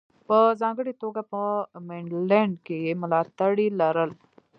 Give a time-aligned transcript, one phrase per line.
[0.27, 1.41] په ځانګړې توګه په
[1.87, 4.11] منډلینډ کې یې ملاتړي لرل.